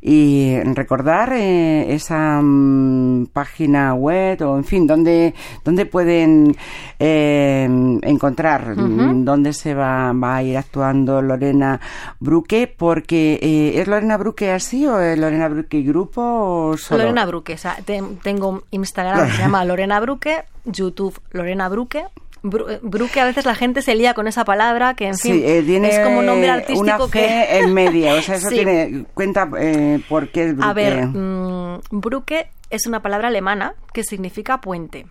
y 0.00 0.58
recordar 0.74 1.32
eh, 1.32 1.94
esa 1.94 2.40
mm, 2.42 3.26
página 3.26 3.94
web 3.94 4.42
o 4.42 4.56
en 4.56 4.64
fin 4.64 4.88
dónde 4.88 5.32
dónde 5.64 5.86
pueden 5.86 6.56
eh, 6.98 7.68
encontrar 8.02 8.74
dónde 8.74 9.52
se 9.52 9.74
va, 9.74 10.12
va, 10.12 10.36
a 10.38 10.42
ir 10.42 10.58
actuando 10.58 11.22
Lorena 11.22 11.80
Bruque 12.18 12.66
porque 12.66 13.38
es 13.76 13.86
Lorena 13.86 14.16
Bruque 14.16 14.50
así 14.50 14.88
o 14.88 14.98
es 14.98 15.16
Lorena 15.16 15.46
Bruque 15.48 15.82
grupo 15.82 16.20
o 16.20 16.76
solo? 16.76 17.04
Lorena 17.04 17.26
Bruque 17.26 17.54
o 17.54 17.58
sea, 17.58 17.76
tengo 18.24 18.64
Instagram 18.72 19.26
que 19.26 19.32
se 19.34 19.38
llama 19.38 19.64
Lorena 19.64 20.00
Bruque 20.00 20.42
YouTube 20.64 21.20
Lorena 21.30 21.68
Bruque 21.68 22.06
Bruque 22.44 23.20
a 23.20 23.24
veces 23.24 23.46
la 23.46 23.54
gente 23.54 23.80
se 23.80 23.94
lía 23.94 24.12
con 24.12 24.26
esa 24.26 24.44
palabra 24.44 24.92
que 24.94 25.06
en 25.06 25.16
fin 25.16 25.40
eh, 25.42 25.64
es 25.88 26.04
como 26.04 26.18
un 26.18 26.26
nombre 26.26 26.50
artístico 26.50 27.04
una 27.04 27.10
que 27.10 27.58
en 27.58 27.72
media 27.72 28.14
o 28.14 28.20
sea 28.20 28.34
eso 28.36 28.50
tiene 28.50 29.06
cuenta 29.14 29.48
eh, 29.58 30.02
por 30.10 30.28
qué 30.28 30.48
es 30.48 30.54
Bruque 30.54 30.68
a 30.68 30.72
ver 30.74 31.06
mm, 31.06 31.80
Bruque 31.90 32.50
es 32.68 32.86
una 32.86 33.00
palabra 33.00 33.28
alemana 33.28 33.74
que 33.92 34.04
significa 34.04 34.60
puente. 34.60 35.06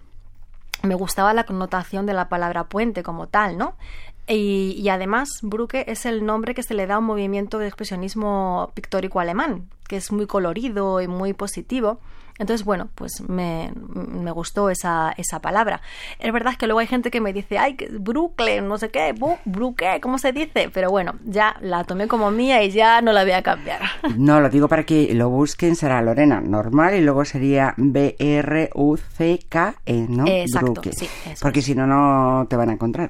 Me 0.83 0.95
gustaba 0.95 1.33
la 1.33 1.45
connotación 1.45 2.05
de 2.05 2.13
la 2.13 2.29
palabra 2.29 2.65
puente 2.65 3.03
como 3.03 3.27
tal 3.27 3.57
no 3.57 3.75
y, 4.27 4.75
y, 4.77 4.87
además, 4.89 5.39
Bruque 5.41 5.83
es 5.87 6.05
el 6.05 6.25
nombre 6.25 6.53
que 6.53 6.63
se 6.63 6.73
le 6.73 6.87
da 6.87 6.95
a 6.95 6.99
un 6.99 7.05
movimiento 7.05 7.59
de 7.59 7.67
expresionismo 7.67 8.71
pictórico 8.73 9.19
alemán, 9.19 9.67
que 9.87 9.97
es 9.97 10.13
muy 10.13 10.27
colorido 10.27 11.01
y 11.01 11.07
muy 11.07 11.33
positivo. 11.33 11.99
Entonces, 12.39 12.65
bueno, 12.65 12.89
pues 12.95 13.21
me, 13.27 13.71
me 13.93 14.31
gustó 14.31 14.71
esa, 14.71 15.13
esa, 15.17 15.39
palabra. 15.39 15.81
Es 16.19 16.33
verdad 16.33 16.55
que 16.57 16.65
luego 16.65 16.79
hay 16.79 16.87
gente 16.87 17.11
que 17.11 17.21
me 17.21 17.31
dice, 17.31 17.59
ay, 17.59 17.77
Brooklyn, 17.91 18.67
no 18.67 18.79
sé 18.79 18.89
qué, 18.89 19.13
Bruque, 19.45 19.99
¿cómo 20.01 20.17
se 20.17 20.31
dice? 20.31 20.71
Pero 20.73 20.89
bueno, 20.89 21.13
ya 21.25 21.55
la 21.61 21.83
tomé 21.83 22.07
como 22.07 22.31
mía 22.31 22.63
y 22.63 22.71
ya 22.71 23.01
no 23.01 23.13
la 23.13 23.23
voy 23.23 23.33
a 23.33 23.43
cambiar. 23.43 23.81
No, 24.17 24.39
lo 24.39 24.49
digo 24.49 24.67
para 24.69 24.83
que 24.83 25.13
lo 25.13 25.29
busquen, 25.29 25.75
será 25.75 26.01
Lorena 26.01 26.39
normal 26.39 26.95
y 26.95 27.01
luego 27.01 27.25
sería 27.25 27.73
B-R-U-C-K-E, 27.77 28.45
¿no? 30.07 30.25
Exacto, 30.27 30.81
sí. 30.91 31.09
Porque 31.41 31.61
si 31.61 31.75
no, 31.75 31.85
no 31.87 32.45
te 32.49 32.55
van 32.55 32.69
a 32.69 32.73
encontrar. 32.73 33.09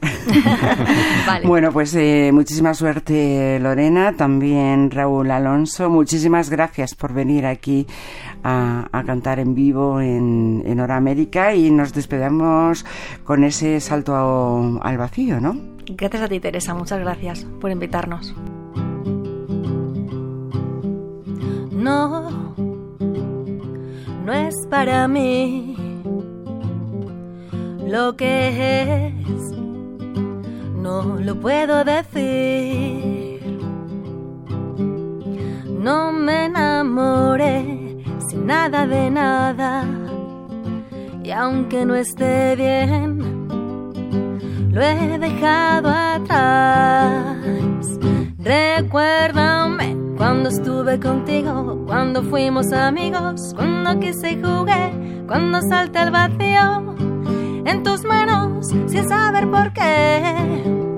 vale. 1.27 1.45
Bueno, 1.45 1.71
pues 1.71 1.93
eh, 1.95 2.31
muchísima 2.33 2.73
suerte, 2.73 3.59
Lorena. 3.59 4.13
También 4.13 4.89
Raúl 4.91 5.29
Alonso, 5.29 5.89
muchísimas 5.89 6.49
gracias 6.49 6.95
por 6.95 7.13
venir 7.13 7.45
aquí 7.45 7.85
a, 8.43 8.87
a 8.91 9.03
cantar 9.13 9.37
en 9.37 9.53
vivo 9.53 10.01
en, 10.01 10.79
Hora 10.79 10.97
América 10.97 11.53
y 11.53 11.69
nos 11.69 11.93
despedamos 11.93 12.83
con 13.23 13.43
ese 13.43 13.79
salto 13.79 14.79
al 14.81 14.97
vacío, 14.97 15.39
¿no? 15.39 15.55
Gracias 15.85 16.23
a 16.23 16.27
ti, 16.27 16.39
Teresa. 16.39 16.73
Muchas 16.73 16.99
gracias 16.99 17.45
por 17.61 17.69
invitarnos. 17.69 18.33
No, 21.71 22.55
no 24.25 24.33
es 24.33 24.55
para 24.67 25.07
mí 25.07 25.75
lo 27.85 28.17
que 28.17 29.09
es, 29.09 29.51
no 30.75 31.19
lo 31.19 31.39
puedo 31.39 31.83
decir. 31.83 33.43
No 35.69 36.11
me 36.11 36.45
enamoré 36.45 37.92
nada 38.43 38.85
de 38.85 39.09
nada. 39.09 39.85
Y 41.23 41.31
aunque 41.31 41.85
no 41.85 41.95
esté 41.95 42.55
bien, 42.55 43.47
lo 44.71 44.81
he 44.81 45.17
dejado 45.17 45.89
atrás. 45.89 47.37
Recuérdame 48.39 49.95
cuando 50.17 50.49
estuve 50.49 50.99
contigo, 50.99 51.83
cuando 51.87 52.23
fuimos 52.23 52.73
amigos, 52.73 53.53
cuando 53.55 53.99
quise 53.99 54.35
jugué, 54.41 55.25
cuando 55.27 55.61
salté 55.61 56.01
el 56.01 56.11
vacío 56.11 56.95
en 57.65 57.83
tus 57.83 58.03
manos 58.03 58.67
sin 58.67 59.07
saber 59.07 59.49
por 59.49 59.71
qué. 59.73 60.92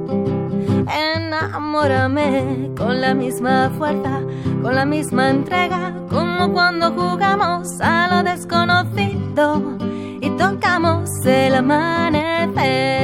Enamórame 0.88 2.72
con 2.78 3.02
la 3.02 3.14
misma 3.14 3.72
fuerza, 3.78 4.22
con 4.62 4.76
la 4.76 4.86
misma 4.86 5.30
entrega, 5.30 5.94
como 6.10 6.52
cuando 6.54 6.92
jugamos 6.92 7.68
a 7.82 8.08
lo 8.10 8.24
desconocido 8.24 9.78
y 10.22 10.30
tocamos 10.32 11.10
el 11.26 11.56
amanecer. 11.56 12.96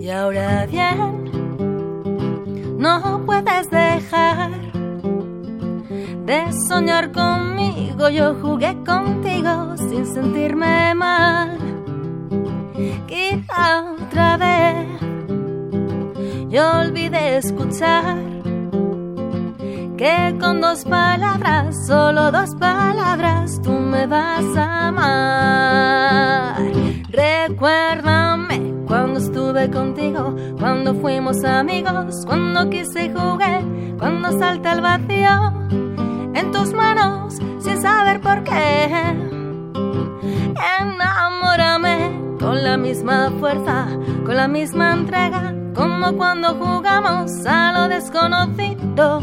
Y 0.00 0.08
ahora 0.08 0.66
bien, 0.66 1.24
no 2.78 3.22
puedes 3.26 3.68
dejar 3.70 4.50
de 6.24 6.52
soñar 6.68 7.12
conmigo. 7.12 8.08
Yo 8.08 8.34
jugué 8.40 8.76
contigo 8.84 9.76
sin 9.76 10.06
sentirme 10.06 10.94
mal. 10.94 11.58
Quizá 13.06 13.92
otra 13.92 14.36
vez 14.36 14.86
yo 16.56 16.64
olvidé 16.80 17.36
escuchar 17.36 18.16
que 19.98 20.34
con 20.40 20.62
dos 20.62 20.86
palabras, 20.86 21.86
solo 21.86 22.32
dos 22.32 22.54
palabras, 22.54 23.60
tú 23.62 23.72
me 23.72 24.06
vas 24.06 24.56
a 24.56 24.88
amar. 24.88 26.56
Recuérdame 27.10 28.72
cuando 28.86 29.20
estuve 29.20 29.70
contigo, 29.70 30.34
cuando 30.58 30.94
fuimos 30.94 31.44
amigos, 31.44 32.24
cuando 32.24 32.70
quise 32.70 33.12
jugar, 33.12 33.62
cuando 33.98 34.32
salta 34.38 34.72
el 34.72 34.80
vacío 34.80 35.52
en 36.32 36.52
tus 36.52 36.72
manos 36.72 37.34
sin 37.58 37.82
saber 37.82 38.22
por 38.22 38.42
qué. 38.44 38.88
Enamórame 40.80 42.18
con 42.40 42.64
la 42.64 42.78
misma 42.78 43.30
fuerza, 43.40 43.88
con 44.24 44.36
la 44.36 44.48
misma 44.48 44.94
entrega, 44.94 45.52
como 45.76 46.16
cuando 46.16 46.54
jugamos 46.54 47.44
a 47.46 47.72
lo 47.72 47.88
desconocido 47.88 49.20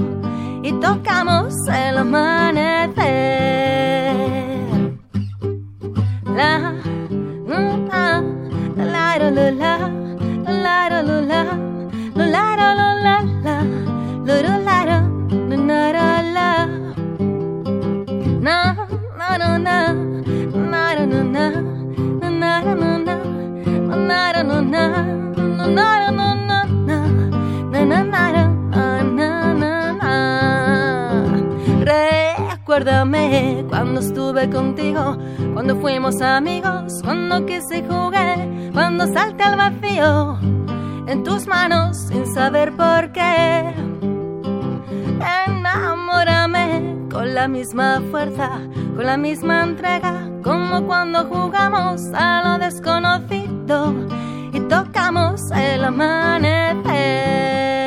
y 0.62 0.72
tocamos 0.74 1.56
el 1.68 1.98
amanecer. 1.98 3.33
Cuando 33.70 34.00
estuve 34.00 34.48
contigo, 34.50 35.18
cuando 35.54 35.76
fuimos 35.78 36.22
amigos, 36.22 37.02
cuando 37.04 37.44
quise 37.48 37.84
jugué, 37.84 38.70
cuando 38.72 39.08
salté 39.08 39.42
al 39.42 39.58
vacío 39.58 40.38
en 41.08 41.24
tus 41.24 41.48
manos 41.48 41.98
sin 41.98 42.32
saber 42.32 42.74
por 42.74 43.12
qué. 43.12 43.74
Enamórame 45.48 47.08
con 47.12 47.34
la 47.34 47.48
misma 47.48 48.04
fuerza, 48.12 48.52
con 48.96 49.06
la 49.06 49.18
misma 49.18 49.64
entrega, 49.64 50.30
como 50.44 50.86
cuando 50.86 51.26
jugamos 51.26 52.02
a 52.14 52.44
lo 52.46 52.60
desconocido 52.64 53.96
y 54.54 54.60
tocamos 54.70 55.42
el 55.52 55.84
amanecer. 55.86 57.83